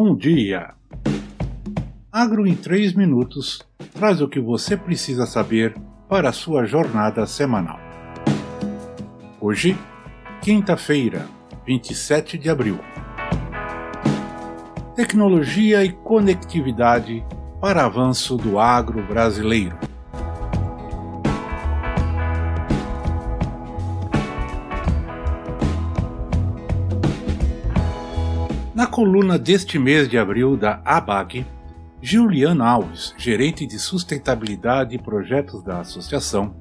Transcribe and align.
Bom 0.00 0.14
dia! 0.14 0.74
Agro 2.12 2.46
em 2.46 2.54
3 2.54 2.92
minutos 2.92 3.58
traz 3.92 4.20
o 4.20 4.28
que 4.28 4.38
você 4.38 4.76
precisa 4.76 5.26
saber 5.26 5.74
para 6.08 6.28
a 6.28 6.32
sua 6.32 6.64
jornada 6.64 7.26
semanal. 7.26 7.80
Hoje, 9.40 9.76
quinta-feira, 10.40 11.26
27 11.66 12.38
de 12.38 12.48
abril. 12.48 12.78
Tecnologia 14.94 15.84
e 15.84 15.90
conectividade 15.90 17.26
para 17.60 17.84
avanço 17.84 18.36
do 18.36 18.56
agro 18.56 19.04
brasileiro. 19.04 19.87
Na 28.78 28.86
coluna 28.86 29.36
deste 29.36 29.76
mês 29.76 30.08
de 30.08 30.16
abril 30.16 30.56
da 30.56 30.80
ABAG, 30.84 31.44
Juliana 32.00 32.64
Alves, 32.64 33.12
gerente 33.18 33.66
de 33.66 33.76
sustentabilidade 33.76 34.94
e 34.94 35.02
projetos 35.02 35.64
da 35.64 35.80
associação, 35.80 36.54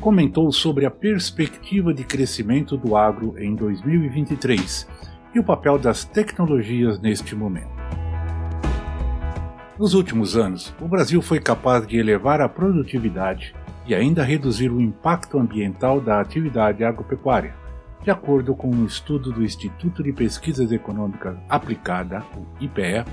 comentou 0.00 0.50
sobre 0.52 0.86
a 0.86 0.90
perspectiva 0.90 1.92
de 1.92 2.02
crescimento 2.02 2.78
do 2.78 2.96
agro 2.96 3.34
em 3.38 3.54
2023 3.54 4.88
e 5.34 5.38
o 5.38 5.44
papel 5.44 5.78
das 5.78 6.02
tecnologias 6.02 6.98
neste 6.98 7.36
momento. 7.36 7.68
Nos 9.78 9.92
últimos 9.92 10.38
anos, 10.38 10.74
o 10.80 10.88
Brasil 10.88 11.20
foi 11.20 11.40
capaz 11.40 11.86
de 11.86 11.98
elevar 11.98 12.40
a 12.40 12.48
produtividade 12.48 13.54
e 13.86 13.94
ainda 13.94 14.24
reduzir 14.24 14.70
o 14.70 14.80
impacto 14.80 15.38
ambiental 15.38 16.00
da 16.00 16.22
atividade 16.22 16.82
agropecuária, 16.82 17.54
de 18.02 18.10
acordo 18.10 18.54
com 18.54 18.70
um 18.70 18.86
estudo 18.86 19.30
do 19.30 19.44
Instituto 19.44 20.02
de 20.02 20.12
Pesquisas 20.12 20.72
Econômicas 20.72 21.36
Aplicada, 21.48 22.24
o 22.34 22.64
IPEA, 22.64 23.04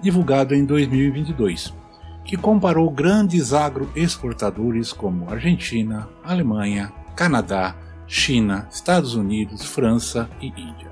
divulgado 0.00 0.54
em 0.54 0.64
2022, 0.64 1.72
que 2.24 2.36
comparou 2.36 2.90
grandes 2.90 3.52
agroexportadores 3.52 4.92
como 4.92 5.30
Argentina, 5.30 6.08
Alemanha, 6.24 6.92
Canadá, 7.14 7.76
China, 8.06 8.66
Estados 8.70 9.14
Unidos, 9.14 9.64
França 9.64 10.28
e 10.40 10.48
Índia. 10.48 10.90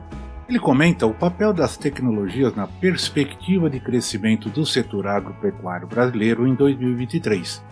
Ele 0.49 0.59
comenta 0.59 1.07
o 1.07 1.15
papel 1.15 1.53
das 1.53 1.77
tecnologias 1.77 2.55
na 2.55 2.67
perspectiva 2.67 3.69
de 3.69 3.81
crescimento 3.81 4.49
do 4.49 4.65
setor 4.65 5.07
agropecuário 5.07 5.87
brasileiro 5.89 6.47
em 6.47 6.55
2023, 6.55 7.63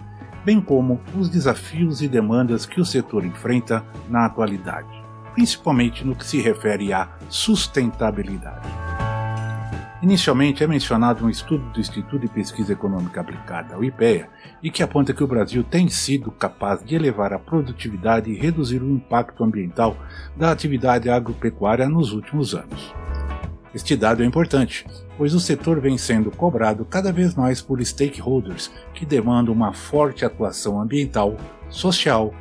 bem 0.44 0.60
como 0.60 1.00
os 1.16 1.28
desafios 1.28 2.02
e 2.02 2.08
demandas 2.08 2.66
que 2.66 2.80
o 2.80 2.84
setor 2.84 3.24
enfrenta 3.24 3.84
na 4.08 4.26
atualidade 4.26 5.07
principalmente 5.38 6.04
no 6.04 6.16
que 6.16 6.26
se 6.26 6.40
refere 6.40 6.92
à 6.92 7.10
sustentabilidade. 7.28 8.68
Inicialmente 10.02 10.64
é 10.64 10.66
mencionado 10.66 11.24
um 11.24 11.30
estudo 11.30 11.62
do 11.70 11.78
Instituto 11.78 12.18
de 12.18 12.26
Pesquisa 12.26 12.72
Econômica 12.72 13.20
Aplicada, 13.20 13.78
o 13.78 13.84
IPEA, 13.84 14.28
e 14.60 14.68
que 14.68 14.82
aponta 14.82 15.14
que 15.14 15.22
o 15.22 15.28
Brasil 15.28 15.62
tem 15.62 15.88
sido 15.88 16.32
capaz 16.32 16.84
de 16.84 16.96
elevar 16.96 17.32
a 17.32 17.38
produtividade 17.38 18.32
e 18.32 18.36
reduzir 18.36 18.82
o 18.82 18.90
impacto 18.90 19.44
ambiental 19.44 19.96
da 20.36 20.50
atividade 20.50 21.08
agropecuária 21.08 21.88
nos 21.88 22.12
últimos 22.12 22.52
anos. 22.52 22.92
Este 23.72 23.94
dado 23.94 24.24
é 24.24 24.26
importante, 24.26 24.84
pois 25.16 25.34
o 25.34 25.40
setor 25.40 25.78
vem 25.78 25.96
sendo 25.96 26.32
cobrado 26.32 26.84
cada 26.84 27.12
vez 27.12 27.36
mais 27.36 27.62
por 27.62 27.80
stakeholders 27.80 28.72
que 28.92 29.06
demandam 29.06 29.54
uma 29.54 29.72
forte 29.72 30.24
atuação 30.24 30.80
ambiental, 30.80 31.36
social 31.70 32.34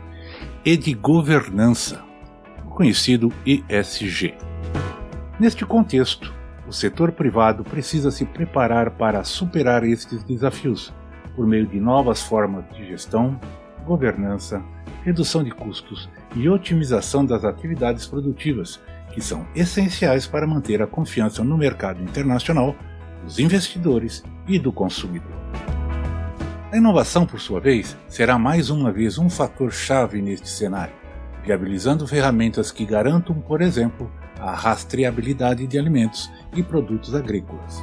e 0.66 0.76
de 0.76 0.96
governança 0.96 2.07
conhecido 2.78 3.34
ESG. 3.44 4.36
Neste 5.40 5.66
contexto, 5.66 6.32
o 6.68 6.72
setor 6.72 7.12
privado 7.12 7.64
precisa 7.64 8.12
se 8.12 8.24
preparar 8.24 8.92
para 8.92 9.24
superar 9.24 9.84
estes 9.84 10.24
desafios 10.24 10.94
por 11.36 11.48
meio 11.48 11.66
de 11.66 11.80
novas 11.80 12.22
formas 12.22 12.64
de 12.76 12.86
gestão, 12.86 13.40
governança, 13.84 14.64
redução 15.04 15.44
de 15.44 15.50
custos 15.50 16.08
e 16.36 16.48
otimização 16.48 17.26
das 17.26 17.44
atividades 17.44 18.06
produtivas, 18.06 18.80
que 19.12 19.22
são 19.22 19.48
essenciais 19.56 20.28
para 20.28 20.46
manter 20.46 20.80
a 20.80 20.86
confiança 20.86 21.44
no 21.44 21.58
mercado 21.58 22.04
internacional 22.04 22.76
dos 23.24 23.40
investidores 23.40 24.24
e 24.48 24.60
do 24.60 24.72
consumidor. 24.72 25.34
A 26.72 26.78
inovação, 26.78 27.26
por 27.26 27.40
sua 27.40 27.60
vez, 27.60 27.98
será 28.08 28.38
mais 28.38 28.70
uma 28.70 28.92
vez 28.92 29.18
um 29.18 29.32
fator 29.32 29.72
chave 29.72 30.22
neste 30.22 30.48
cenário 30.48 31.07
viabilizando 31.48 32.06
ferramentas 32.06 32.72
que 32.72 32.86
garantam, 32.86 33.34
por 33.40 33.62
exemplo, 33.62 34.12
a 34.38 34.54
rastreabilidade 34.54 35.66
de 35.66 35.80
alimentos 35.80 36.30
e 36.54 36.62
produtos 36.62 37.16
agrícolas. 37.16 37.82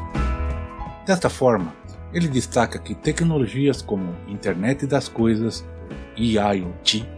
Desta 1.07 1.31
forma, 1.31 1.73
ele 2.13 2.29
destaca 2.29 2.79
que 2.79 2.95
tecnologias 2.95 3.81
como 3.81 4.15
Internet 4.29 4.87
das 4.87 5.09
Coisas, 5.09 5.67
IoT, 6.15 7.09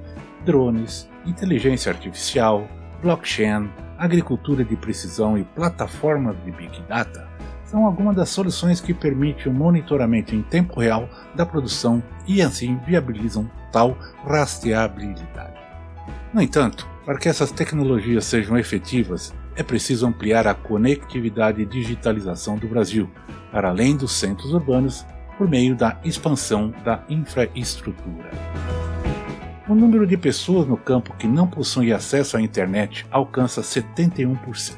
drones, 0.44 1.08
inteligência 1.26 1.90
artificial, 1.90 2.68
blockchain, 3.02 3.68
agricultura 3.98 4.64
de 4.64 4.76
precisão 4.76 5.36
e 5.36 5.42
plataformas 5.42 6.36
de 6.44 6.52
Big 6.52 6.80
Data 6.88 7.28
são 7.64 7.84
algumas 7.84 8.14
das 8.14 8.28
soluções 8.28 8.80
que 8.80 8.94
permitem 8.94 9.50
o 9.50 9.54
monitoramento 9.54 10.32
em 10.32 10.42
tempo 10.42 10.78
real 10.78 11.08
da 11.34 11.44
produção 11.44 12.00
e 12.24 12.40
assim 12.40 12.78
viabilizam 12.86 13.50
tal 13.72 13.98
rastreabilidade. 14.24 15.65
No 16.36 16.42
entanto, 16.42 16.86
para 17.06 17.16
que 17.16 17.30
essas 17.30 17.50
tecnologias 17.50 18.26
sejam 18.26 18.58
efetivas, 18.58 19.34
é 19.54 19.62
preciso 19.62 20.06
ampliar 20.06 20.46
a 20.46 20.52
conectividade 20.52 21.62
e 21.62 21.64
digitalização 21.64 22.58
do 22.58 22.68
Brasil, 22.68 23.10
para 23.50 23.70
além 23.70 23.96
dos 23.96 24.12
centros 24.12 24.52
urbanos, 24.52 25.06
por 25.38 25.48
meio 25.48 25.74
da 25.74 25.98
expansão 26.04 26.74
da 26.84 27.02
infraestrutura. 27.08 28.30
O 29.66 29.74
número 29.74 30.06
de 30.06 30.18
pessoas 30.18 30.68
no 30.68 30.76
campo 30.76 31.16
que 31.16 31.26
não 31.26 31.46
possuem 31.46 31.92
acesso 31.92 32.36
à 32.36 32.42
internet 32.42 33.06
alcança 33.10 33.62
71%, 33.62 34.76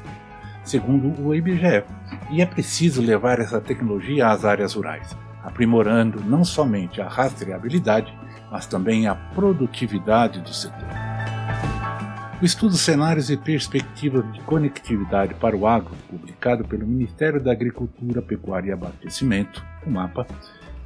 segundo 0.63 1.21
o 1.21 1.35
IBGE, 1.35 1.83
e 2.31 2.41
é 2.41 2.45
preciso 2.45 3.01
levar 3.01 3.37
essa 3.37 3.59
tecnologia 3.59 4.29
às 4.29 4.45
áreas 4.45 4.75
rurais, 4.75 5.13
aprimorando 5.43 6.23
não 6.23 6.45
somente 6.45 7.01
a 7.01 7.09
rastreabilidade, 7.09 8.17
mas 8.49 8.65
também 8.65 9.09
a 9.09 9.15
produtividade 9.15 10.39
do 10.39 10.53
setor. 10.53 10.98
O 12.41 12.45
estudo 12.45 12.77
Cenários 12.77 13.29
e 13.29 13.35
Perspectivas 13.35 14.23
de 14.31 14.39
Conectividade 14.43 15.33
para 15.33 15.57
o 15.57 15.67
Agro, 15.67 15.93
publicado 16.09 16.63
pelo 16.63 16.87
Ministério 16.87 17.43
da 17.43 17.51
Agricultura, 17.51 18.21
Pecuária 18.21 18.69
e 18.69 18.71
Abastecimento, 18.71 19.61
o 19.85 19.89
MAPA, 19.89 20.25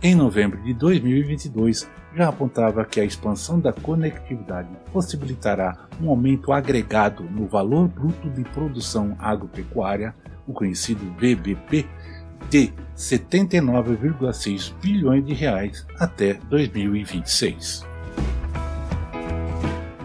em 0.01 0.15
novembro 0.15 0.59
de 0.63 0.73
2022, 0.73 1.87
já 2.15 2.27
apontava 2.27 2.83
que 2.83 2.99
a 2.99 3.05
expansão 3.05 3.59
da 3.59 3.71
conectividade 3.71 4.67
possibilitará 4.91 5.77
um 6.01 6.09
aumento 6.09 6.51
agregado 6.51 7.23
no 7.23 7.45
valor 7.45 7.87
bruto 7.87 8.31
de 8.31 8.43
produção 8.45 9.15
agropecuária, 9.19 10.15
o 10.47 10.53
conhecido 10.53 11.05
VBP, 11.19 11.85
de 12.49 12.73
79,6 12.97 14.73
bilhões 14.81 15.23
de 15.23 15.35
reais 15.35 15.85
até 15.99 16.33
2026. 16.49 17.85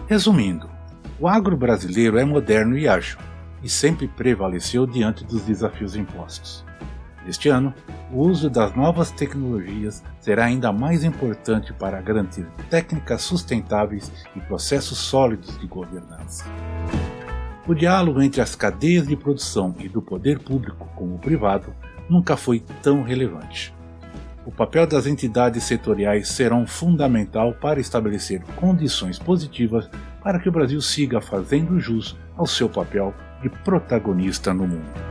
Resumindo, 0.07 0.68
o 1.19 1.27
agro 1.27 1.57
brasileiro 1.57 2.17
é 2.17 2.23
moderno 2.23 2.77
e 2.77 2.87
ágil, 2.87 3.17
e 3.61 3.69
sempre 3.69 4.07
prevaleceu 4.07 4.87
diante 4.87 5.25
dos 5.25 5.41
desafios 5.41 5.95
impostos. 5.95 6.63
Este 7.27 7.49
ano, 7.49 7.73
o 8.11 8.21
uso 8.21 8.49
das 8.49 8.73
novas 8.73 9.11
tecnologias 9.11 10.01
será 10.21 10.45
ainda 10.45 10.71
mais 10.71 11.03
importante 11.03 11.73
para 11.73 12.01
garantir 12.01 12.47
técnicas 12.69 13.21
sustentáveis 13.21 14.09
e 14.33 14.39
processos 14.39 14.97
sólidos 14.97 15.59
de 15.59 15.67
governança. 15.67 16.45
O 17.67 17.73
diálogo 17.75 18.21
entre 18.21 18.41
as 18.41 18.55
cadeias 18.55 19.05
de 19.05 19.15
produção 19.17 19.75
e 19.77 19.89
do 19.89 20.01
poder 20.01 20.39
público 20.39 20.89
com 20.95 21.13
o 21.13 21.19
privado 21.19 21.75
nunca 22.09 22.37
foi 22.37 22.61
tão 22.81 23.03
relevante. 23.03 23.75
O 24.45 24.51
papel 24.51 24.87
das 24.87 25.05
entidades 25.05 25.65
setoriais 25.65 26.29
será 26.29 26.65
fundamental 26.65 27.53
para 27.53 27.79
estabelecer 27.79 28.41
condições 28.55 29.19
positivas 29.19 29.87
para 30.23 30.39
que 30.39 30.49
o 30.49 30.51
Brasil 30.51 30.81
siga 30.81 31.21
fazendo 31.21 31.79
jus 31.79 32.17
ao 32.35 32.45
seu 32.45 32.69
papel 32.69 33.13
de 33.41 33.49
protagonista 33.49 34.53
no 34.53 34.67
mundo. 34.67 35.08